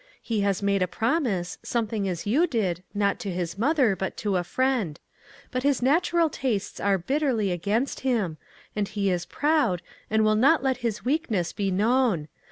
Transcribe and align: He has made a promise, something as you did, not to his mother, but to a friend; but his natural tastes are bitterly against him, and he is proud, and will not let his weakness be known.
He 0.23 0.41
has 0.41 0.63
made 0.63 0.81
a 0.81 0.87
promise, 0.87 1.59
something 1.61 2.09
as 2.09 2.25
you 2.25 2.47
did, 2.47 2.81
not 2.91 3.19
to 3.19 3.31
his 3.31 3.55
mother, 3.55 3.95
but 3.95 4.17
to 4.17 4.35
a 4.35 4.43
friend; 4.43 4.99
but 5.51 5.61
his 5.61 5.83
natural 5.83 6.27
tastes 6.27 6.79
are 6.79 6.97
bitterly 6.97 7.51
against 7.51 7.99
him, 7.99 8.37
and 8.75 8.87
he 8.87 9.11
is 9.11 9.27
proud, 9.27 9.83
and 10.09 10.23
will 10.25 10.33
not 10.35 10.63
let 10.63 10.77
his 10.77 11.05
weakness 11.05 11.53
be 11.53 11.69
known. 11.69 12.29